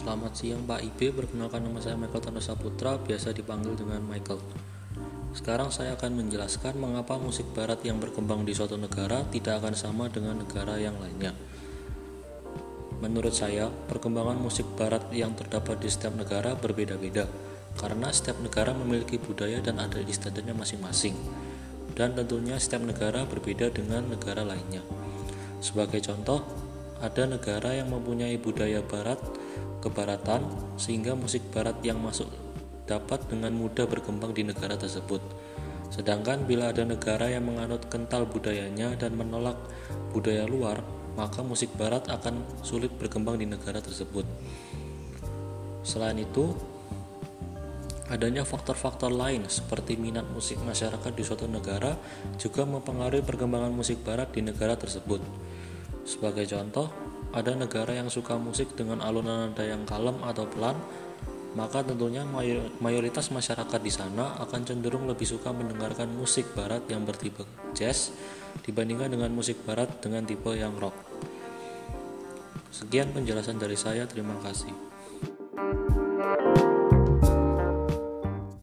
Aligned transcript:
Selamat 0.00 0.32
siang 0.32 0.64
Pak 0.64 0.80
IB, 0.80 1.12
perkenalkan 1.12 1.60
nama 1.60 1.76
saya 1.76 1.92
Michael 1.92 2.24
Tano 2.24 2.40
Saputra, 2.40 2.96
biasa 2.96 3.36
dipanggil 3.36 3.76
dengan 3.76 4.00
Michael. 4.00 4.40
Sekarang 5.36 5.68
saya 5.68 5.92
akan 5.92 6.24
menjelaskan 6.24 6.80
mengapa 6.80 7.20
musik 7.20 7.44
barat 7.52 7.84
yang 7.84 8.00
berkembang 8.00 8.48
di 8.48 8.56
suatu 8.56 8.80
negara 8.80 9.28
tidak 9.28 9.60
akan 9.60 9.76
sama 9.76 10.08
dengan 10.08 10.40
negara 10.40 10.80
yang 10.80 10.96
lainnya. 10.96 11.36
Menurut 13.04 13.36
saya, 13.36 13.68
perkembangan 13.68 14.40
musik 14.40 14.64
barat 14.72 15.04
yang 15.12 15.36
terdapat 15.36 15.76
di 15.84 15.92
setiap 15.92 16.16
negara 16.16 16.56
berbeda-beda, 16.56 17.28
karena 17.76 18.08
setiap 18.08 18.40
negara 18.40 18.72
memiliki 18.72 19.20
budaya 19.20 19.60
dan 19.60 19.84
adat 19.84 20.08
istiadatnya 20.08 20.56
masing-masing. 20.56 21.12
Dan 21.92 22.16
tentunya 22.16 22.56
setiap 22.56 22.88
negara 22.88 23.28
berbeda 23.28 23.68
dengan 23.68 24.08
negara 24.08 24.48
lainnya. 24.48 24.80
Sebagai 25.60 26.00
contoh, 26.00 26.69
ada 27.00 27.24
negara 27.24 27.72
yang 27.72 27.88
mempunyai 27.88 28.36
budaya 28.36 28.84
barat 28.84 29.18
kebaratan 29.80 30.44
sehingga 30.76 31.16
musik 31.16 31.40
barat 31.48 31.80
yang 31.80 31.96
masuk 32.00 32.28
dapat 32.84 33.24
dengan 33.26 33.56
mudah 33.56 33.88
berkembang 33.88 34.36
di 34.36 34.44
negara 34.44 34.76
tersebut. 34.76 35.24
Sedangkan 35.90 36.46
bila 36.46 36.70
ada 36.70 36.86
negara 36.86 37.26
yang 37.26 37.48
menganut 37.48 37.88
kental 37.90 38.28
budayanya 38.28 38.94
dan 39.00 39.16
menolak 39.16 39.58
budaya 40.14 40.46
luar, 40.46 40.84
maka 41.18 41.42
musik 41.42 41.72
barat 41.74 42.06
akan 42.06 42.46
sulit 42.62 42.92
berkembang 42.94 43.40
di 43.40 43.46
negara 43.48 43.82
tersebut. 43.82 44.22
Selain 45.82 46.14
itu, 46.20 46.54
adanya 48.10 48.46
faktor-faktor 48.46 49.10
lain 49.10 49.46
seperti 49.50 49.94
minat 49.98 50.26
musik 50.30 50.58
masyarakat 50.62 51.12
di 51.14 51.22
suatu 51.26 51.46
negara 51.46 51.96
juga 52.38 52.66
mempengaruhi 52.66 53.22
perkembangan 53.22 53.72
musik 53.74 54.02
barat 54.06 54.30
di 54.30 54.44
negara 54.44 54.74
tersebut. 54.78 55.22
Sebagai 56.04 56.48
contoh, 56.48 56.88
ada 57.30 57.54
negara 57.54 57.94
yang 57.94 58.10
suka 58.10 58.34
musik 58.40 58.74
dengan 58.74 58.98
alunan 59.04 59.50
nada 59.50 59.62
yang 59.62 59.86
kalem 59.86 60.18
atau 60.26 60.48
pelan, 60.50 60.74
maka 61.54 61.82
tentunya 61.82 62.22
mayoritas 62.78 63.34
masyarakat 63.34 63.80
di 63.82 63.90
sana 63.90 64.38
akan 64.38 64.62
cenderung 64.62 65.10
lebih 65.10 65.26
suka 65.26 65.50
mendengarkan 65.50 66.06
musik 66.14 66.46
barat 66.54 66.86
yang 66.86 67.02
bertipe 67.02 67.42
jazz 67.74 68.14
dibandingkan 68.62 69.10
dengan 69.10 69.34
musik 69.34 69.58
barat 69.66 69.90
dengan 69.98 70.22
tipe 70.26 70.50
yang 70.54 70.74
rock. 70.78 70.94
Sekian 72.70 73.10
penjelasan 73.10 73.58
dari 73.58 73.74
saya, 73.74 74.06
terima 74.06 74.38
kasih. 74.42 74.70